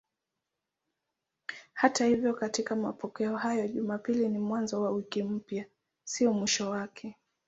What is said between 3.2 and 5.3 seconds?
hayo Jumapili ni mwanzo wa wiki